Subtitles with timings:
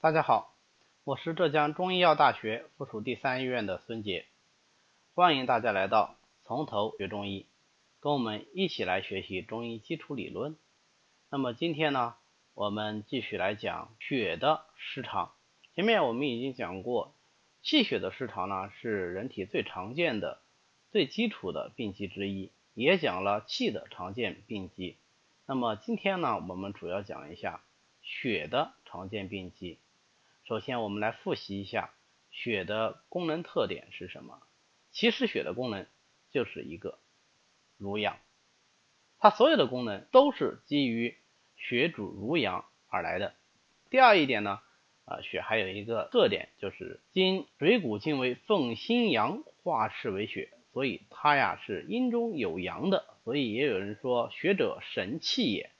[0.00, 0.54] 大家好，
[1.02, 4.26] 我是浙江中医药大学附属第三医院的孙杰，
[5.12, 7.46] 欢迎大家来到从头学中医，
[7.98, 10.56] 跟我们一起来学习中医基础理论。
[11.30, 12.14] 那么今天呢，
[12.54, 15.32] 我们继续来讲血的失常。
[15.74, 17.12] 前面我们已经讲过，
[17.62, 20.40] 气血的失常呢是人体最常见的、
[20.92, 24.96] 最基础的病机之一，也讲了气的常见病机。
[25.44, 27.64] 那么今天呢，我们主要讲一下
[28.00, 29.80] 血的常见病机。
[30.48, 31.92] 首先，我们来复习一下
[32.30, 34.40] 血的功能特点是什么？
[34.90, 35.86] 其实血的功能
[36.30, 36.98] 就是一个
[37.76, 38.16] 濡养，
[39.18, 41.18] 它所有的功能都是基于
[41.58, 43.34] 血主濡养而来的。
[43.90, 44.62] 第二一点呢，
[45.04, 53.04] 啊，血还有一个特点就是经水谷精微奉心阳化赤为血，所以它呀是阴中有阳的。
[53.22, 55.70] 所以也有人说血者神气也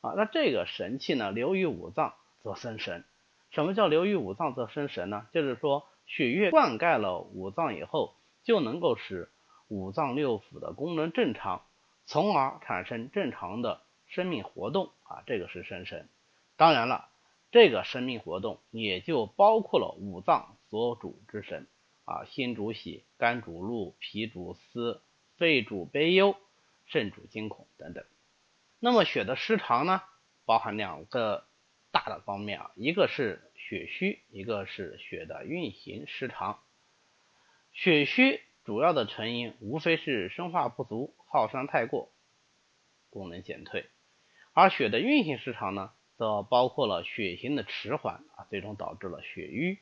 [0.00, 2.14] 啊，那这个神气呢流于五脏
[2.44, 3.04] 则生神。
[3.52, 5.26] 什么叫流于五脏则生神呢？
[5.32, 9.30] 就是说血液灌溉了五脏以后，就能够使
[9.68, 11.66] 五脏六腑的功能正常，
[12.06, 16.08] 从而产生正常的生命活动啊，这个是生神。
[16.56, 17.10] 当然了，
[17.50, 21.66] 这个生命活动也就包括了五脏所主之神
[22.06, 25.02] 啊，心主喜，肝主怒，脾主思，
[25.36, 26.36] 肺主悲忧，
[26.86, 28.02] 肾主惊恐等等。
[28.80, 30.00] 那么血的失常呢，
[30.46, 31.44] 包含两个。
[31.92, 36.58] 大的方面啊，一个是血虚，一个是血的运行失常。
[37.72, 42.10] 血虚主要的成因无非是生化不足、耗伤太过、
[43.10, 43.86] 功能减退，
[44.52, 49.78] 而血的运行失常呢，则包括了血行的迟缓啊，最终导致了血瘀，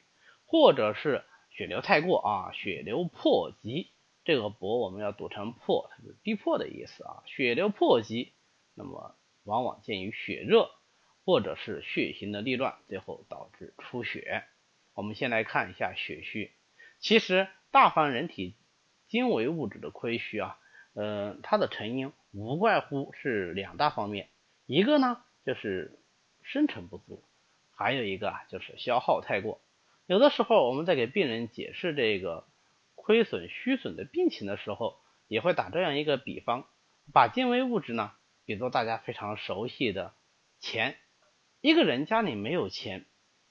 [0.47, 3.91] 或者是血流太过啊，血流破急。
[4.25, 8.33] 这个薄我们要读成破，它是逼迫的意思啊，血流破急，
[8.75, 10.71] 那么往往见于血热。
[11.31, 14.43] 或者是血行的逆乱，最后导致出血。
[14.95, 16.51] 我们先来看一下血虚。
[16.99, 18.57] 其实大凡人体
[19.07, 20.59] 精微物质的亏虚啊，
[20.93, 24.29] 呃，它的成因无外乎是两大方面，
[24.67, 26.01] 一个呢就是
[26.43, 27.23] 生成不足，
[27.77, 29.61] 还有一个啊就是消耗太过。
[30.07, 32.45] 有的时候我们在给病人解释这个
[32.97, 34.99] 亏损虚损的病情的时候，
[35.29, 36.67] 也会打这样一个比方，
[37.13, 38.11] 把精微物质呢
[38.45, 40.13] 比作大家非常熟悉的
[40.59, 40.97] 钱。
[41.61, 43.05] 一个人家里没有钱，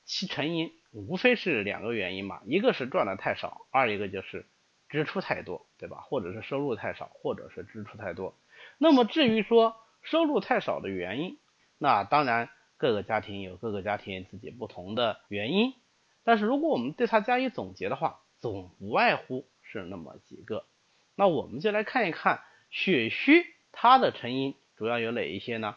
[0.04, 4.46] 其成因无非是两个原因嘛，一个是赚的太少，二一个就是
[4.90, 5.98] 支出太多，对吧？
[6.02, 8.36] 或者是收入太少，或者是支出太多。
[8.78, 11.38] 那么至于说收入太少的原因，
[11.78, 15.76] 那当然各个家庭有各个家庭自己不同的原因，
[16.24, 20.66] 但是如果我们对它加以总结的话，总不外乎是那么几个。
[21.16, 22.42] 那我们就来看一看
[22.72, 25.76] 血虚它的成因主要有哪一些呢？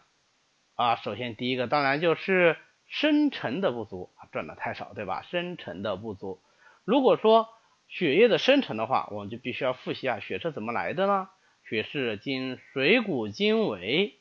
[0.75, 2.57] 啊，首先第一个当然就是
[2.87, 5.23] 生成的不足，赚的太少，对吧？
[5.23, 6.41] 生成的不足。
[6.85, 7.49] 如果说
[7.89, 11.29] 血液的生成的话，我们就必须要复习啊，血是怎么来的呢？
[11.69, 14.19] 血是经水谷精微，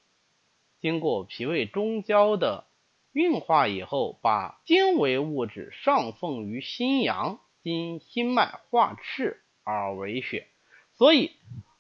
[0.80, 2.66] 经过脾胃中焦的
[3.14, 10.48] 运化以后，把精微物质上奉于心阳，经心脉化赤而为血。
[10.96, 11.32] 所以，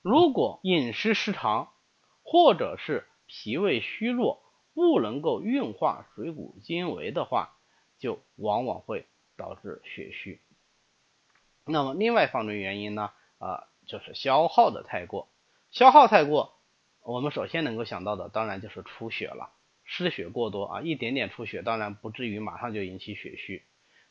[0.01, 1.71] 如果饮食失常，
[2.23, 4.41] 或者是脾胃虚弱，
[4.73, 7.57] 不能够运化水谷精微的话，
[7.99, 9.05] 就往往会
[9.37, 10.39] 导致血虚。
[11.65, 15.27] 那么另外一方面原因呢，啊，就是消耗的太过。
[15.71, 16.53] 消耗太过，
[17.01, 19.51] 我们首先能够想到的当然就是出血了，
[19.83, 23.63] 失血过多啊，一点点出血，当然不至于马上就引起血虚。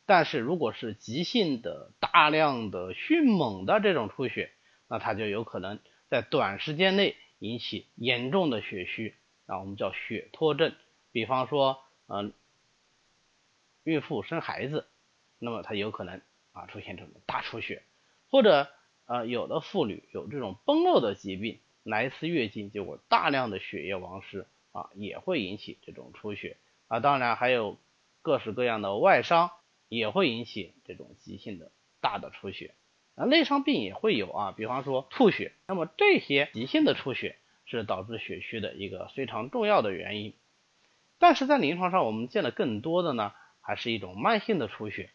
[0.07, 4.51] 但是如果是急性的、大量的、迅猛的这种出血，
[4.89, 5.79] 那它就有可能
[6.09, 9.15] 在短时间内引起严重的血虚。
[9.51, 10.73] 啊，我们叫血脱症，
[11.11, 12.33] 比方说，嗯，
[13.83, 14.87] 孕妇生孩子，
[15.41, 16.23] 那么她有可能
[16.53, 17.83] 啊出现这种大出血，
[18.31, 18.69] 或者
[19.07, 26.57] 呃有的妇女有这种崩漏的疾病，来一次月经结果大量的血液亡失啊，也会引起这种出血
[26.87, 27.01] 啊。
[27.01, 27.77] 当然还有
[28.23, 29.51] 各式各样的外伤
[29.89, 32.77] 也会引起这种急性的大的出血
[33.17, 37.37] 啊，内伤病也会有啊，比方说吐血，那么这些急性的出血。
[37.79, 40.35] 是导致血虚的一个非常重要的原因，
[41.19, 45.11] 但是在临床上我们见的更多的呢，还是一种慢性的出血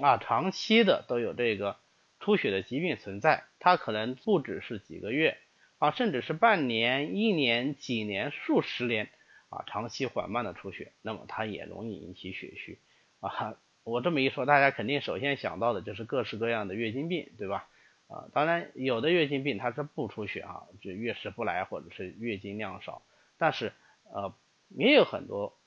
[0.00, 1.76] 啊，长期的都有这个
[2.20, 5.38] 出血的疾病存在，它可能不只是几个月
[5.78, 9.10] 啊，甚至是半年、一年、几年、数十年
[9.50, 12.78] 啊，长期缓慢的出血，那么它也容易引起血虚
[13.20, 13.56] 啊。
[13.84, 17.68] 我这么一说，大家肯定首先想到的就是各式各样的月经病，对吧？
[18.14, 23.02] 啊，当然有的月经病它是不出血啊，就月事不来或者是月经量少，
[23.38, 23.72] 但是
[24.04, 24.34] 呃
[24.68, 25.58] 也有很多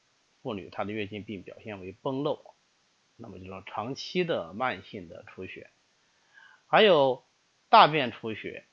[0.41, 2.55] 妇女她的月经病表现为崩漏
[3.17, 5.69] 那么就说长期的慢性的出血，
[6.67, 7.23] 还有
[7.67, 8.63] 大便出血、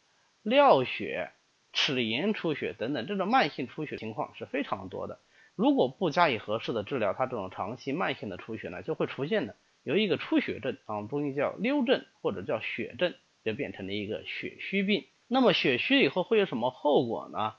[0.42, 1.30] 尿血、
[1.72, 5.18] 齿龈出血等等，这种慢性出血情况是非常多的。
[5.56, 13.14] 如果不加以合适的治疗，它这种长期慢性的出血呢，就会出现的有一个出血症啊，中医叫溜症或者叫血症，
[13.44, 15.06] 就变成了一个血虚病。
[15.28, 17.54] 那么血虚以后会有什么后果呢？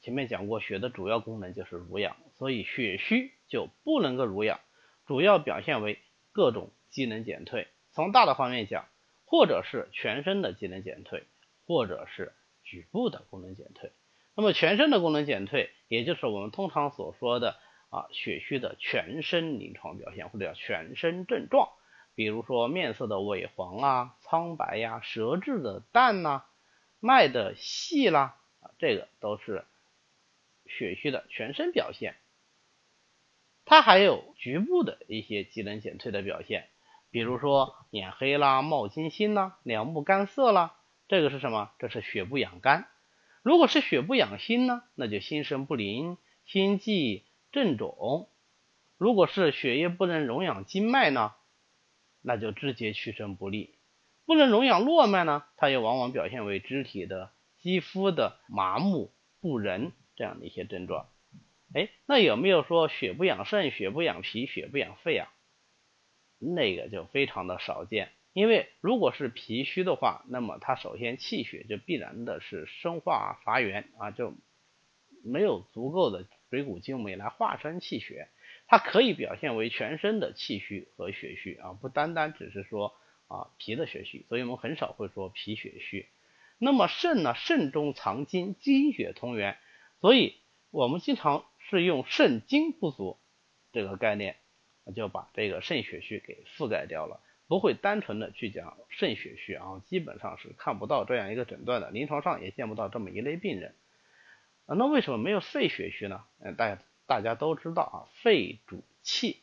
[0.00, 4.60] 前面讲过，血的主要功能就是濡养，所以血虚就不能够濡养，
[5.06, 5.98] 主要表现为
[6.32, 7.66] 各种机能减退。
[7.90, 8.86] 从大的方面讲，
[9.24, 11.24] 或者是全身的机能减退，
[11.66, 12.32] 或者是
[12.62, 13.90] 局部的功能减退。
[14.36, 17.56] 那么全身的功能减退，也就是我们通常所说的
[17.90, 21.70] 啊血虚的全身临床表现或者叫全身症状，
[22.18, 26.42] 比如说面色的萎黄啊、苍白呀、舌质的淡呐、
[26.98, 28.34] 脉的细啦，
[28.80, 29.64] 这个都是
[30.66, 32.16] 血虚的全身表现。
[33.64, 36.68] 它还有局部的一些机能减退的表现，
[37.12, 40.74] 比如说眼黑啦、冒金星啦、两目干涩啦，
[41.06, 41.70] 这个是什么？
[41.78, 42.88] 这是血不养肝。
[43.44, 47.22] 如果是血不养心呢，那就心神不宁、心悸、
[47.52, 48.26] 症肿；
[48.96, 51.32] 如果是血液不能荣养经脉呢，
[52.22, 53.74] 那就肢节屈伸不利；
[54.26, 61.08] 不能荣养络脉呢，它也往往表现为肢体的、肌肤的麻木不仁这样的一些症状。
[61.74, 65.28] 哎，那有没有说血不养肾、血不养脾、血不养肺啊？
[66.38, 68.10] 那个就非常的少见。
[68.32, 74.34] 因为如果是脾虚的话，那么它首先气血就必然的是生化乏源啊，就
[75.24, 78.28] 没有足够的水谷精微来化生气血，
[78.68, 82.94] 它可以表现为全身的气虚和血虚啊，不单单只是说
[83.26, 86.06] 啊脾的血虚，所以我们很少会说脾血虚。
[86.58, 89.56] 那么肾呢，肾中藏精，精血同源，
[90.00, 90.36] 所以
[90.70, 93.18] 我们经常是用肾精不足
[93.72, 94.36] 这个概念，
[94.94, 97.20] 就把这个肾血虚给覆盖掉了。
[97.46, 103.74] 不会单纯的去讲肾血虚啊，基本上是看不到这样一个诊断的，临床上也见不到这么一类病人
[104.66, 104.74] 啊。
[104.76, 106.24] 那为什么没有肺血虚呢？
[106.40, 109.42] 嗯，大家大家都知道啊，肺主气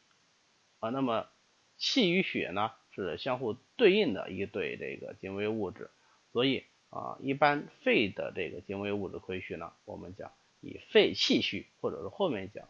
[0.79, 1.27] 啊，那么
[1.75, 5.89] 气与血呢是相互对应的一对这个精微物质，
[6.31, 10.31] 所以啊，一般肺的这个精微物质亏虚呢，我们讲
[10.61, 12.69] 以肺气虚，或者是后面讲。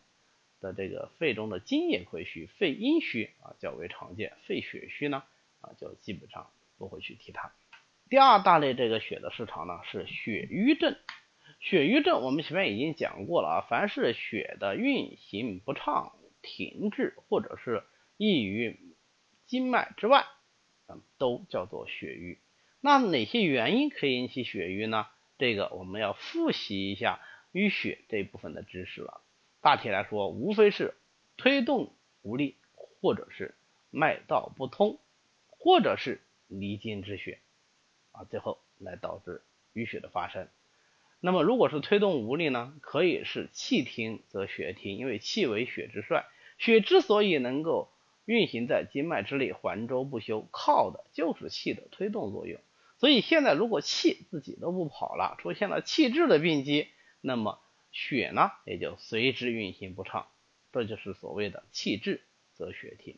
[0.62, 5.22] 的这个肺中的津液亏虚、肺阴虚啊较为常见，肺血虚呢
[5.62, 6.50] 啊就基本上
[6.80, 7.52] 不会去提它。
[8.10, 10.96] 第二大类这个血的失常呢是血瘀症。
[11.66, 16.14] 血瘀症我们前面已经讲过了啊，凡是血的运行不畅、
[16.44, 17.82] 停滞或者是
[18.18, 18.80] 溢于
[19.48, 20.28] 经脉之外，
[21.18, 22.38] 都叫做血瘀。
[22.82, 25.08] 那哪些原因可以引起血瘀呢？
[25.40, 27.20] 这个我们要复习一下
[27.52, 29.22] 淤血这一部分的知识了。
[29.60, 30.94] 大体来说，无非是
[31.36, 31.92] 推动
[32.22, 33.56] 无力，或者是
[33.90, 35.00] 脉道不通，
[35.50, 37.40] 或者是离经之血
[38.12, 39.42] 啊，最后来导致
[39.74, 40.48] 淤血的发生。
[41.26, 46.26] 那么，如果是推动无力呢，可以是气停则血停，因为气为血之帅，
[46.60, 47.90] 血之所以能够
[48.26, 52.62] 运行在经脉之内，环周不休，靠的就是气的推动作用。
[53.00, 56.88] 所以现在如果气自己都不跑了，出现了气滞的病机，
[57.22, 57.60] 那么。
[57.98, 60.28] 血呢也就随之运行不畅，
[60.74, 62.20] 这就是所谓的气滞
[62.54, 63.16] 则血停。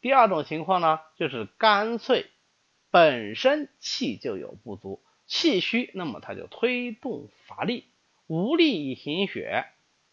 [0.00, 2.24] 第二种情况呢，就是干脆
[2.90, 7.86] 本身气就有不足，气虚，那么它就推动乏力，
[8.26, 9.64] 无力行血，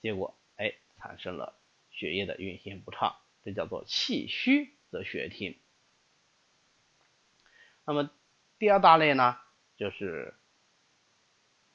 [0.02, 1.60] 结果哎产生了
[1.92, 5.58] 血液的运行不畅，这叫做气虚则血停。
[7.86, 8.10] 那么
[8.58, 9.38] 第二大类呢，
[9.76, 10.36] 就是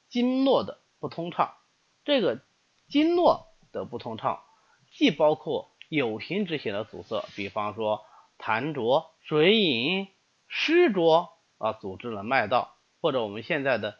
[0.09, 0.81] 经络的。
[0.97, 1.55] 不通畅，
[2.03, 2.41] 这个
[2.87, 4.43] 经络的不通畅，
[4.91, 8.03] 既包括有形之血的阻塞，比方说
[8.39, 10.07] 痰浊、水饮、
[10.47, 12.74] 湿浊啊，阻滞了脉道，
[13.05, 13.99] 或者我们现在的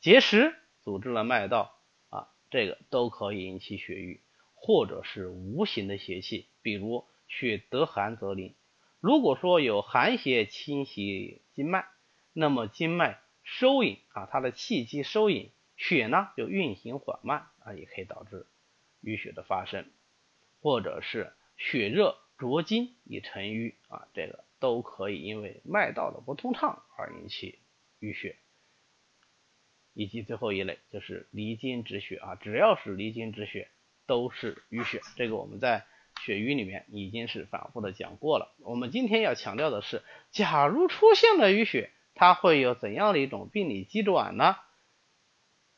[0.00, 4.22] 结石阻滞了脉道啊，这个都可以引起血瘀，
[4.54, 8.54] 或者是无形的邪气，比如血得寒则凝。
[8.98, 11.84] 如果说有寒邪侵袭经脉，
[12.32, 15.50] 那么经脉收引啊，它的气机收引。
[15.76, 18.46] 血呢就运行缓慢啊，也可以导致
[19.02, 19.84] 淤血的发生，
[20.62, 27.58] 或者是血热灼经以成瘀啊，这个都可以因为脉道的不通畅而引起
[28.00, 28.38] 淤血。
[29.96, 33.70] 以及最后一类就是离经止血啊，只要是离经止血
[34.06, 35.86] 都是淤血，这个我们在
[36.20, 38.54] 血瘀里面已经是反复的讲过了。
[38.58, 44.56] 我们今天要强调的是，假如出现了淤血，它会有怎样的一种病理机转呢？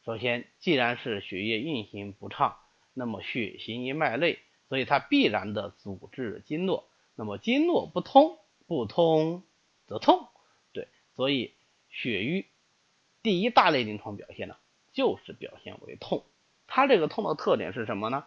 [0.04, 2.56] 首先，既然是血液运行不畅，
[2.94, 6.90] 那么血行于脉内，所以它必然的阻滞经络。
[7.14, 9.44] 那么经络不通，不通
[9.86, 10.26] 则痛。
[10.72, 11.54] 对，所以
[11.88, 12.46] 血瘀
[13.22, 14.56] 第一大类临床表现呢，
[14.92, 16.24] 就是表现为痛。
[16.66, 18.26] 它这个痛的特点是什么呢？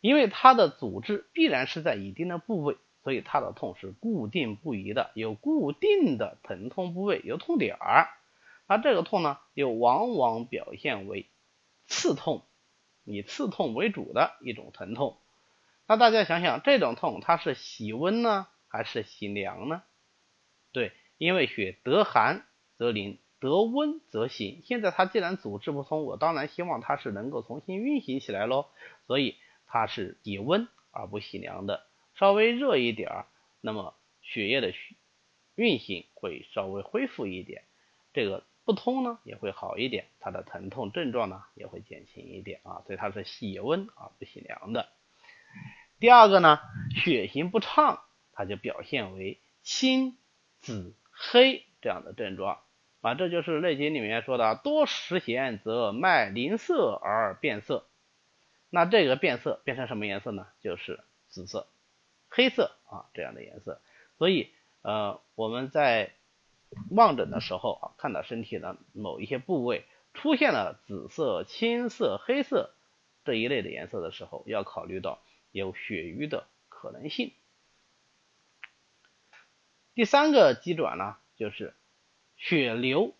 [0.00, 8.08] 因为它的组织必然是在一定的部位，所以它的痛是固定不移的，有固定的疼痛部位，有痛点儿。
[8.66, 11.26] 而这个痛呢，又往往表现为
[11.86, 12.44] 刺痛，
[13.04, 15.18] 以刺痛为主的一种疼痛。
[15.86, 19.82] 那大家想想，这种痛它是喜温呢，还是喜凉呢？
[20.70, 23.18] 对，因为血得寒则凝。
[23.40, 28.66] 得温则行，现在它既然组织不通，我当然希望它是能够重新运行起来喽。
[29.06, 33.26] 所以它是喜温而不喜凉的，稍微热一点儿，
[33.60, 34.72] 那么血液的
[35.54, 37.62] 运行会稍微恢复一点，
[38.12, 42.82] 这个不通呢也会好一点，它的疼痛症状呢也会减轻一点啊。
[42.86, 44.88] 所以它是喜温而不喜凉的。
[46.00, 46.60] 第二个呢，
[46.94, 48.02] 血行不畅，
[48.32, 50.16] 它就表现为青、
[50.60, 52.58] 紫、黑这样的症状。
[53.00, 57.86] 啊，这就是《内经》里面说的，多食咸则脉凝涩而变色。
[58.70, 60.48] 那这个变色变成什么颜色呢？
[60.60, 61.68] 就是紫色、
[62.28, 63.80] 黑色啊这样的颜色。
[64.18, 64.52] 所以，
[64.82, 66.12] 呃，我们在
[66.90, 72.74] 望诊的时候啊，看到身体的某一些部位出现了紫色、青色、黑色
[73.24, 77.32] 这一类的颜色的时候，要考虑到有血瘀的可能性。
[79.94, 81.74] 第三个机转呢，就是。
[82.38, 83.14] 血流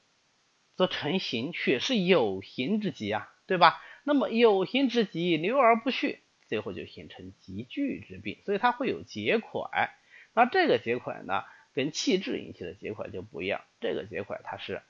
[0.77, 3.83] 则成形，血是有形之疾啊，对吧？
[4.05, 9.93] 那么有形之疾流而不血，最后就形成急聚之病，所以它会有结块。
[10.35, 11.43] 那这个结块呢，
[11.75, 14.83] 跟气滞引起的结块就不一样，这个结块它是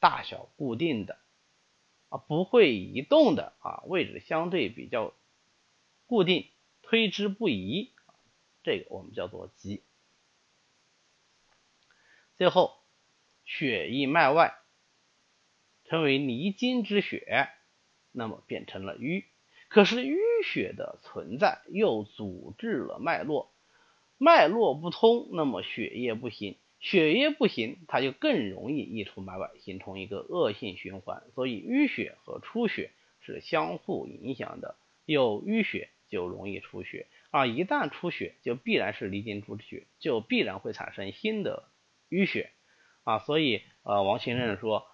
[0.00, 1.18] 大小固定的
[2.08, 5.14] 啊，不会移动的啊，位置相对比较
[6.06, 6.50] 固定，
[6.82, 7.92] 推之不移，
[8.64, 9.84] 这个我们叫做急。
[12.36, 12.79] 最后。
[13.52, 14.54] 血溢脉外，
[15.84, 17.48] 成为离经之血，
[18.12, 19.24] 那么变成了淤。
[19.66, 23.52] 可是淤血的存在又阻滞了脉络，
[24.18, 31.24] 脉络不通，那么血液不行，血液不行，它就更容易溢出脉外，形成一个恶性循环。
[31.34, 34.76] 所以淤血和出血是相互影响的，
[35.06, 41.68] 有淤血就容易出血，而一旦出血，就必然是离经出血，就必然会产生新的
[42.10, 42.52] 淤血。
[43.04, 44.86] 啊，所以呃，王先生说，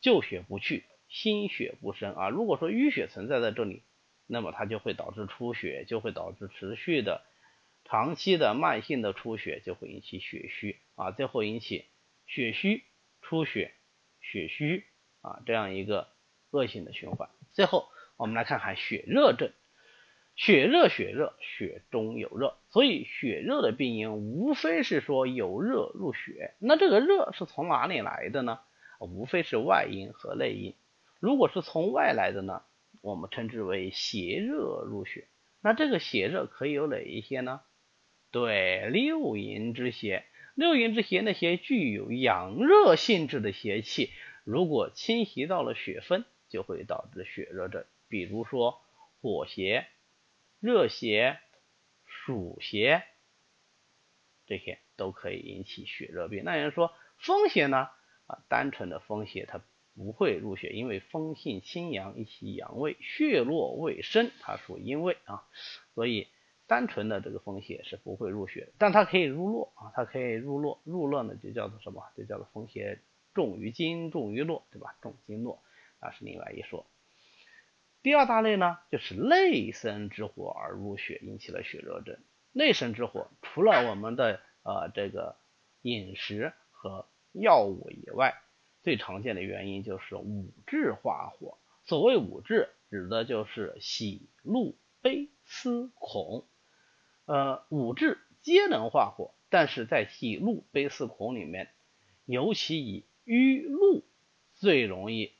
[0.00, 2.28] 旧血不去，新血不生啊。
[2.28, 3.82] 如果说淤血存在在这里，
[4.26, 7.24] 那么它就会导致出血，就会导致持续的、
[7.84, 11.86] 长期的、慢性的出血，就会引起血虚啊，最后引起
[12.26, 12.84] 血虚、
[13.22, 13.72] 出血、
[14.20, 14.84] 血虚
[15.20, 16.08] 啊这样一个
[16.50, 17.28] 恶性的循环。
[17.52, 19.52] 最后我们来看看血热症。
[20.38, 26.54] 血热，血热，血中有热，所以血热的病因无非是说有热入血。
[26.60, 28.60] 那这个热是从哪里来的呢？
[29.00, 30.76] 无非是外因和内因。
[31.18, 32.62] 如果是从外来的呢，
[33.00, 35.26] 我们称之为邪热入血。
[35.60, 37.60] 那这个邪热可以有哪一些呢？
[38.30, 40.24] 对，六淫之邪。
[40.54, 44.10] 六淫之邪那些具有阳热性质的邪气，
[44.44, 47.84] 如果侵袭到了血分，就会导致血热症。
[48.08, 48.78] 比如说
[49.20, 49.88] 火邪。
[50.60, 51.38] 热邪、
[52.04, 53.04] 暑邪，
[54.46, 56.42] 这些都可以引起血热病。
[56.44, 57.88] 那有人说风邪呢？
[58.26, 59.62] 啊，单纯的风邪它
[59.94, 65.44] 不会入血，因为风性清阳，一其阳位，血络未深，它属阴位啊，
[65.94, 66.28] 所以
[66.66, 72.02] 单纯的这个风邪是不会入血，但它可以入络啊，它可以入络，入络呢就叫做什么？
[72.16, 73.00] 就叫做风邪
[73.32, 74.96] 重于经，重于络，对吧？
[75.00, 75.62] 重经络，
[76.00, 76.84] 那是另外一说。
[78.08, 82.18] 第二大类呢，就是内生之火而入血，引起了血热症。
[82.52, 85.36] 内生之火，除了我们的呃这个
[85.82, 88.34] 饮食和药物以外，
[88.82, 91.58] 最常见的原因就是五志化火。
[91.84, 96.48] 所谓五志，指的就是喜、怒、悲、思、恐。
[97.26, 101.68] 呃，五志皆能化火，但是在喜、怒、悲、思、恐里面，
[102.24, 104.02] 尤其以郁、怒
[104.54, 105.34] 最容易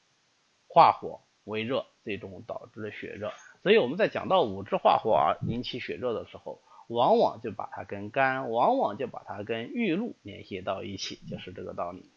[0.67, 1.87] 化火为热。
[2.09, 12.09] 最终导致了血热，所以我们在讲到五志化火而引起血热的时候，往往就把它跟肝，往往就把它跟郁怒联系到一起，就是这个道理。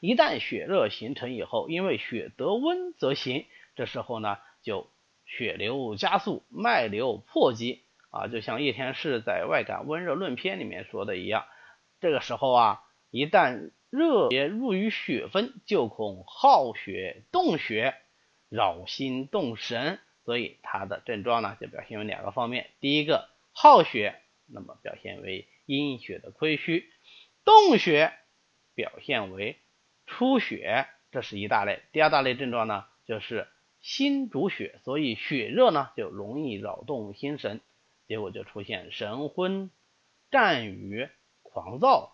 [0.00, 3.44] 一旦血热形成以后，因为血得温则行，
[3.76, 4.88] 这时候呢，就
[5.26, 11.44] 血流加速，脉流破急啊，就像叶天士在《外感温热论篇》里面说的一样，
[12.00, 17.94] 这个时候啊，一旦热邪入于血分，就恐耗血动血，
[18.48, 26.82] 扰心动神，所以它的症状呢就表现为两个方面：第一个耗血那么表现为阴血的亏虚；
[27.44, 28.12] 动血
[28.74, 29.58] 表现为
[30.06, 31.82] 出血，这是一大类。
[31.92, 33.46] 第二大类症状呢，就是
[33.80, 37.60] 心主血，所以血热呢就容易扰动心神，
[38.08, 39.70] 结果就出现神昏、
[40.32, 41.08] 战语、
[41.42, 42.13] 狂躁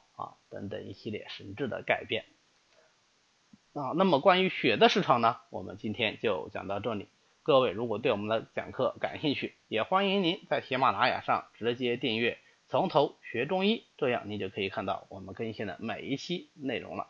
[0.51, 2.25] 等等一系列神志的改变。
[3.73, 7.09] 啊，那么关于血的市场呢，我们今天就讲到这里。
[7.43, 12.33] 各位如果对我们的讲课感兴趣，也欢迎您在喜马拉雅上直接订阅
[12.69, 17.07] 《从头学中医》，这样您就可以看到我们更新的每一期内容了。